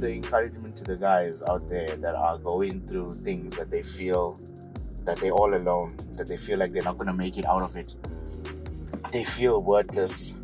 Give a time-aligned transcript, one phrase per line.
[0.00, 4.40] the encouragement to the guys out there that are going through things that they feel
[5.04, 7.62] that they're all alone, that they feel like they're not going to make it out
[7.62, 7.94] of it.
[9.12, 10.34] They feel worthless.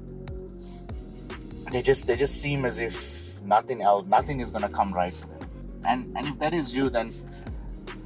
[1.73, 5.13] They just they just seem as if nothing else, nothing is going to come right
[5.13, 5.49] for them.
[5.87, 7.13] And and if that is you, then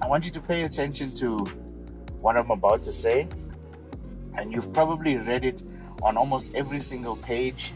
[0.03, 1.39] I want you to pay attention to
[2.21, 3.29] what I'm about to say.
[4.39, 5.63] And you've probably read it
[6.03, 7.73] on almost every single page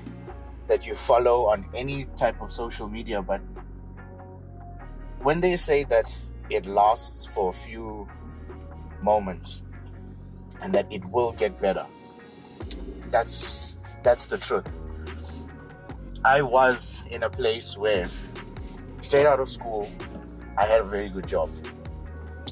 [0.69, 3.41] that you follow on any type of social media, but
[5.25, 6.15] when they say that
[6.51, 8.07] it lasts for a few
[9.03, 9.63] moments
[10.63, 11.87] and that it will get better,
[13.11, 14.69] that's that's the truth.
[16.27, 18.07] I was in a place where
[19.01, 19.89] straight out of school,
[20.59, 21.49] I had a very good job.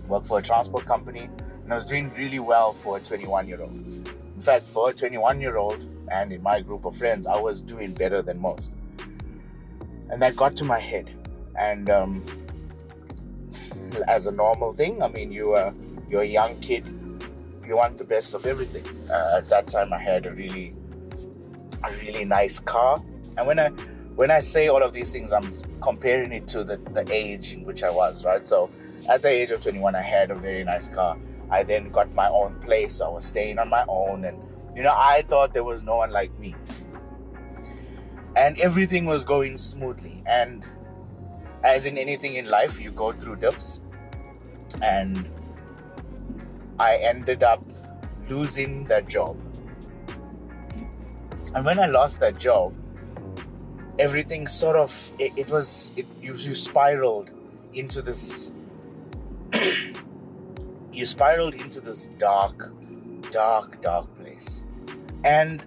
[0.08, 1.28] Worked for a transport company
[1.64, 3.72] and I was doing really well for a 21 year old.
[3.72, 5.78] In fact, for a 21 year old,
[6.10, 8.72] and in my group of friends, I was doing better than most.
[10.10, 11.10] And that got to my head.
[11.58, 12.24] And um,
[14.08, 15.74] as a normal thing, I mean, you are
[16.08, 16.86] you're a young kid,
[17.66, 18.84] you want the best of everything.
[19.10, 20.74] Uh, at that time, I had a really
[21.84, 22.98] a really nice car,
[23.36, 23.70] and when I
[24.14, 27.64] when I say all of these things, I'm comparing it to the, the age in
[27.64, 28.46] which I was, right?
[28.46, 28.68] So
[29.08, 31.16] at the age of 21, I had a very nice car.
[31.50, 32.96] I then got my own place.
[32.96, 34.38] So I was staying on my own and
[34.74, 36.54] you know, I thought there was no one like me.
[38.36, 40.22] And everything was going smoothly.
[40.26, 40.64] And
[41.64, 43.80] as in anything in life, you go through dips.
[44.80, 45.28] And
[46.78, 47.64] I ended up
[48.28, 49.36] losing that job.
[51.54, 52.74] And when I lost that job,
[53.98, 57.30] everything sort of it, it was it you, you spiraled
[57.74, 58.50] into this
[60.92, 62.72] you spiraled into this dark
[63.30, 64.64] dark dark place
[65.24, 65.62] and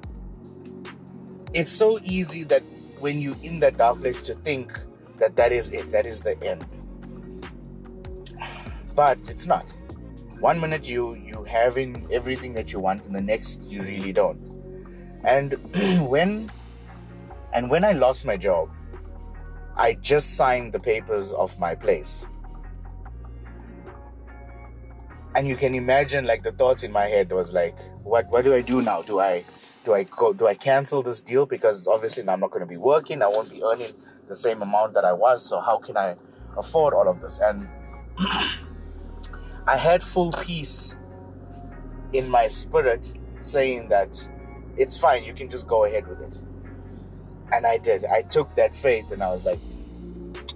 [1.53, 2.63] it's so easy that
[2.99, 4.79] when you're in that dark place to think
[5.17, 6.65] that that is it, that is the end.
[8.95, 9.65] But it's not.
[10.39, 14.39] One minute you you having everything that you want, and the next you really don't.
[15.23, 15.53] And
[16.09, 16.49] when
[17.53, 18.69] and when I lost my job,
[19.77, 22.23] I just signed the papers of my place.
[25.35, 28.53] And you can imagine like the thoughts in my head was like, what what do
[28.53, 29.01] I do now?
[29.01, 29.43] Do I
[29.83, 32.77] do I go do I cancel this deal because obviously I'm not going to be
[32.77, 33.21] working.
[33.21, 33.91] I won't be earning
[34.27, 35.45] the same amount that I was.
[35.45, 36.15] So how can I
[36.57, 37.39] afford all of this?
[37.39, 37.67] And
[39.67, 40.95] I had full peace
[42.13, 43.01] in my spirit
[43.41, 44.27] saying that
[44.77, 45.23] it's fine.
[45.23, 46.33] You can just go ahead with it.
[47.51, 48.05] And I did.
[48.05, 49.59] I took that faith and I was like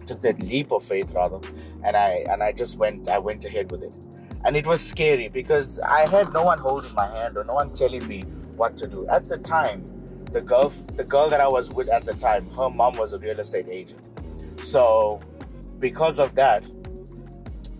[0.05, 1.39] took that leap of faith rather
[1.83, 3.93] and I and I just went I went ahead with it
[4.43, 7.73] and it was scary because I had no one holding my hand or no one
[7.73, 8.21] telling me
[8.55, 9.07] what to do.
[9.07, 9.83] At the time,
[10.31, 13.17] the girl, the girl that I was with at the time, her mom was a
[13.17, 14.01] real estate agent.
[14.61, 15.19] So,
[15.79, 16.63] because of that,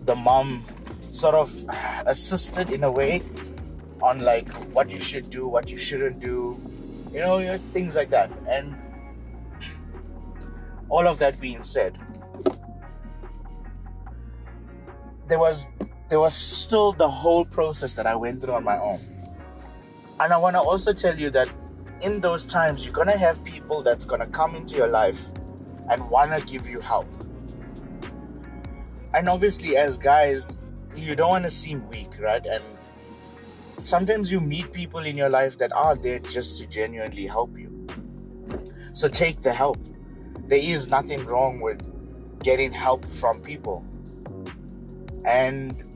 [0.04, 0.64] the mom
[1.10, 1.64] sort of
[2.06, 3.22] assisted in a way
[4.02, 6.60] on like what you should do, what you shouldn't do,
[7.12, 8.30] you know, things like that.
[8.48, 8.74] And
[10.88, 11.98] all of that being said,
[15.28, 15.68] there was
[16.08, 18.98] there was still the whole process that I went through on my own.
[20.18, 21.48] And I want to also tell you that
[22.02, 25.28] in those times, you're to have people that's to come into your life
[25.90, 27.08] and want to give you help.
[29.12, 30.58] And obviously, as guys,
[30.96, 32.44] you don't want to seem weak, right?
[32.46, 32.62] And
[33.82, 37.86] sometimes you meet people in your life that are there just to genuinely help you.
[38.92, 39.78] So take the help.
[40.46, 41.80] There is nothing wrong with
[42.42, 43.84] getting help from people.
[45.24, 45.89] And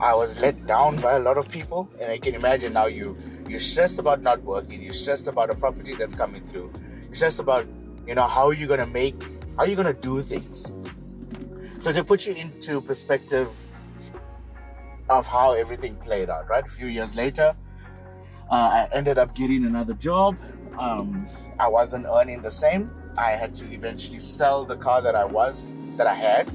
[0.00, 3.16] I was let down by a lot of people, and I can imagine now you
[3.48, 6.72] you're stressed about not working, you're stressed about a property that's coming through,
[7.02, 7.66] you're stressed about
[8.06, 9.22] you know how you're you gonna make,
[9.56, 10.72] how you're you gonna do things.
[11.80, 13.48] So to put you into perspective
[15.08, 16.64] of how everything played out, right?
[16.64, 17.54] A few years later,
[18.50, 20.38] uh, I ended up getting another job.
[20.78, 21.26] Um,
[21.58, 22.90] I wasn't earning the same.
[23.16, 26.50] I had to eventually sell the car that I was that I had,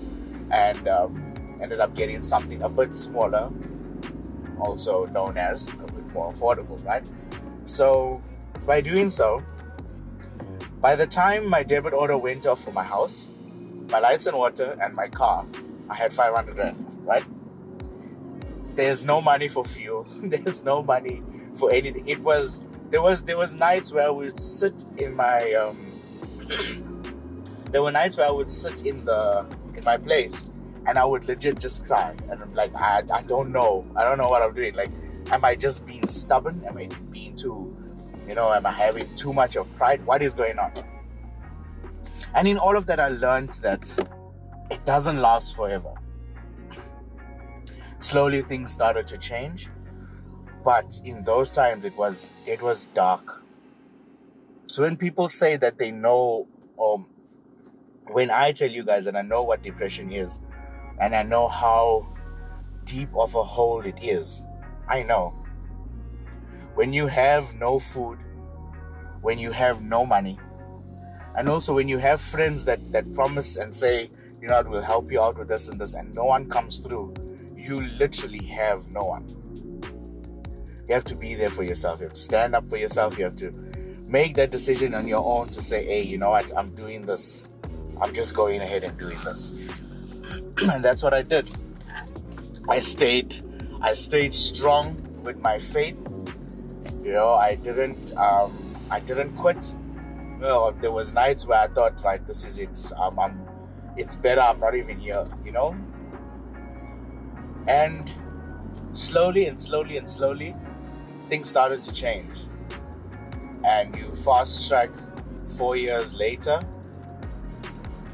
[0.51, 1.28] and um,
[1.61, 3.51] ended up getting something a bit smaller,
[4.59, 7.09] also known as a bit more affordable, right?
[7.65, 8.21] So,
[8.65, 9.43] by doing so,
[10.81, 13.29] by the time my debit order went off for my house,
[13.91, 15.45] my lights and water, and my car,
[15.89, 17.23] I had 500 rand, right?
[18.75, 20.03] There's no money for fuel.
[20.23, 21.21] There's no money
[21.55, 22.07] for anything.
[22.07, 25.77] It was there was there was nights where I would sit in my um,
[27.71, 30.47] there were nights where I would sit in the in my place
[30.85, 32.15] and I would legit just cry.
[32.29, 33.85] And I'm like, I, I don't know.
[33.95, 34.75] I don't know what I'm doing.
[34.75, 34.91] Like,
[35.31, 36.63] am I just being stubborn?
[36.67, 37.75] Am I being too,
[38.27, 40.05] you know, am I having too much of pride?
[40.05, 40.71] What is going on?
[42.33, 43.89] And in all of that, I learned that
[44.69, 45.93] it doesn't last forever.
[48.01, 49.67] Slowly, things started to change,
[50.63, 53.43] but in those times, it was it was dark.
[54.67, 56.47] So when people say that they know,
[56.77, 57.05] or
[58.07, 60.39] when I tell you guys that I know what depression is,
[60.99, 62.07] and I know how
[62.85, 64.41] deep of a hole it is,
[64.87, 65.35] I know.
[66.75, 68.19] When you have no food,
[69.21, 70.39] when you have no money,
[71.35, 74.09] and also when you have friends that that promise and say,
[74.41, 77.13] you know, we'll help you out with this and this, and no one comes through,
[77.55, 79.27] you literally have no one.
[80.87, 81.99] You have to be there for yourself.
[81.99, 83.17] You have to stand up for yourself.
[83.17, 83.51] You have to
[84.07, 87.49] make that decision on your own to say, hey, you know what, I'm doing this.
[88.01, 89.55] I'm just going ahead and doing this.
[90.73, 91.49] and that's what I did.
[92.67, 93.43] I stayed
[93.81, 95.97] I stayed strong with my faith.
[97.03, 98.51] You know, I didn't um
[98.91, 99.73] I didn't quit.
[100.33, 102.91] You know, there was nights where I thought, right, this is it.
[102.97, 103.47] Um, I'm
[103.97, 105.75] it's better I'm not even here, you know?
[107.67, 108.09] And
[108.93, 110.55] slowly and slowly and slowly,
[111.29, 112.31] things started to change.
[113.63, 114.89] And you fast track
[115.57, 116.59] four years later,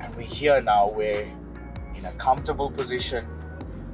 [0.02, 1.28] and we're here now, we're
[2.06, 3.26] in a comfortable position,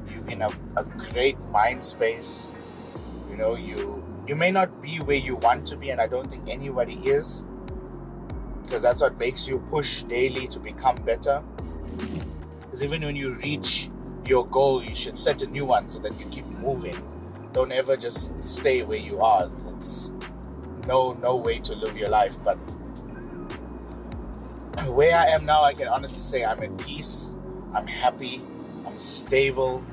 [0.10, 2.52] you in a, a great mind space.
[3.30, 6.30] You know, you you may not be where you want to be, and I don't
[6.30, 7.46] think anybody is.
[8.64, 11.44] Because that's what makes you push daily to become better.
[12.62, 13.90] Because even when you reach
[14.26, 16.96] your goal, you should set a new one so that you keep moving.
[17.52, 19.52] Don't ever just stay where you are.
[19.76, 20.12] It's
[20.88, 22.38] no no way to live your life.
[22.44, 22.58] But
[24.90, 27.32] where I am now, I can honestly say I'm at peace.
[27.74, 28.42] I'm happy.
[28.86, 29.84] I'm stable.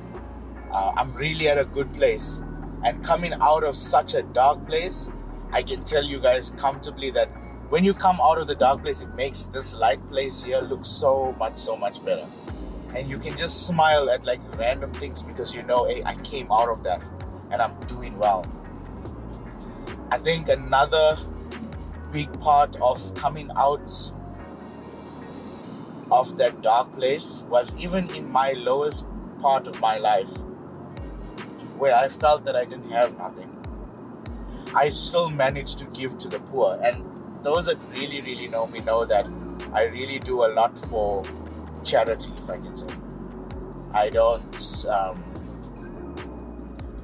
[0.72, 2.40] Uh, I'm really at a good place.
[2.84, 5.10] And coming out of such a dark place,
[5.52, 7.28] I can tell you guys comfortably that
[7.68, 10.84] when you come out of the dark place, it makes this light place here look
[10.84, 12.26] so much, so much better.
[12.94, 16.50] And you can just smile at like random things because you know, hey, I came
[16.50, 17.04] out of that
[17.50, 18.46] and I'm doing well.
[20.10, 21.18] I think another
[22.10, 24.12] big part of coming out
[26.10, 29.06] of that dark place was even in my lowest
[29.40, 30.30] part of my life
[31.76, 33.54] where I felt that I didn't have nothing.
[34.74, 36.78] I still managed to give to the poor.
[36.82, 37.08] And
[37.42, 39.26] those that really, really know me know that
[39.72, 41.22] I really do a lot for
[41.84, 42.86] charity, if I can say.
[43.92, 45.22] I don't um,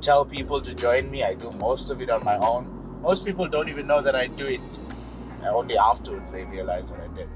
[0.00, 3.00] tell people to join me, I do most of it on my own.
[3.00, 4.60] Most people don't even know that I do it.
[5.48, 7.28] Only afterwards they realize that I did.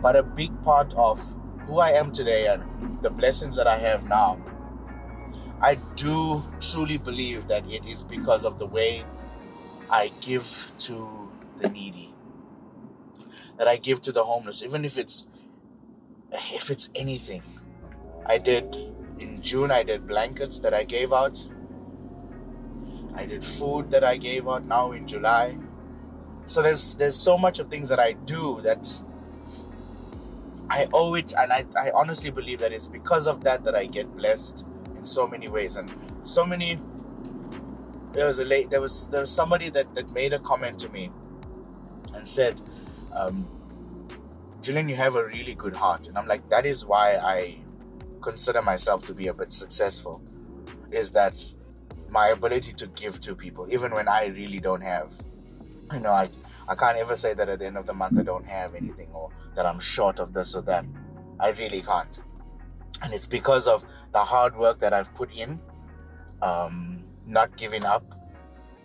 [0.00, 1.20] But a big part of
[1.66, 2.62] who I am today and
[3.02, 4.40] the blessings that I have now,
[5.60, 9.04] I do truly believe that it is because of the way
[9.90, 11.28] I give to
[11.58, 12.12] the needy
[13.58, 15.26] that I give to the homeless, even if it's
[16.32, 17.42] if it's anything.
[18.26, 18.74] I did
[19.18, 21.38] in June I did blankets that I gave out.
[23.14, 25.56] I did food that I gave out now in July.
[26.46, 28.88] So there's there's so much of things that I do that
[30.68, 33.86] I owe it and I, I honestly believe that it's because of that that I
[33.86, 34.66] get blessed
[34.96, 35.92] in so many ways and
[36.24, 36.80] so many
[38.12, 40.88] there was a late there was there was somebody that, that made a comment to
[40.88, 41.10] me
[42.14, 42.60] and said
[43.14, 43.46] um,
[44.62, 46.06] Julian, you have a really good heart.
[46.06, 47.58] And I'm like, that is why I
[48.22, 50.22] consider myself to be a bit successful,
[50.92, 51.34] is that
[52.08, 55.10] my ability to give to people, even when I really don't have.
[55.94, 56.30] You know, I,
[56.68, 59.08] I can't ever say that at the end of the month I don't have anything
[59.12, 60.84] or that I'm short of this or that.
[61.38, 62.18] I really can't.
[63.02, 65.60] And it's because of the hard work that I've put in,
[66.40, 68.04] um, not giving up,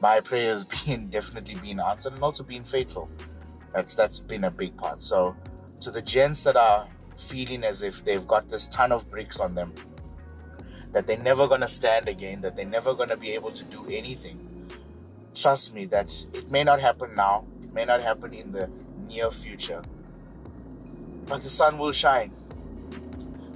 [0.02, 3.10] my prayers being definitely being answered, and also being faithful.
[3.74, 5.02] That's that's been a big part.
[5.02, 5.36] So
[5.82, 6.88] to the gents that are
[7.18, 9.74] feeling as if they've got this ton of bricks on them,
[10.92, 14.57] that they're never gonna stand again, that they're never gonna be able to do anything.
[15.40, 18.70] Trust me that it may not happen now, it may not happen in the
[19.08, 19.82] near future.
[21.26, 22.32] But the sun will shine.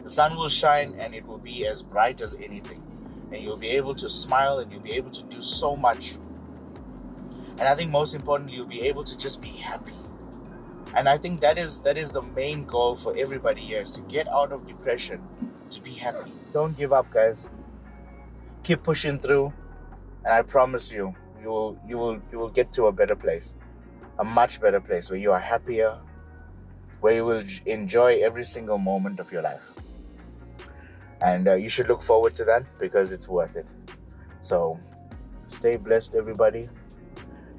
[0.03, 2.81] The sun will shine and it will be as bright as anything.
[3.31, 6.15] And you'll be able to smile and you'll be able to do so much.
[7.51, 9.93] And I think most importantly, you'll be able to just be happy
[10.93, 14.01] and i think that is that is the main goal for everybody here is to
[14.01, 15.21] get out of depression
[15.69, 17.47] to be happy don't give up guys
[18.63, 19.53] keep pushing through
[20.25, 23.53] and i promise you you will you will you will get to a better place
[24.19, 25.97] a much better place where you are happier
[26.99, 29.71] where you will enjoy every single moment of your life
[31.21, 33.67] and uh, you should look forward to that because it's worth it
[34.41, 34.79] so
[35.49, 36.67] stay blessed everybody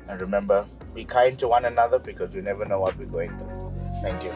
[0.08, 3.72] and remember be kind to one another because you never know what we're going through.
[4.02, 4.32] Thank you.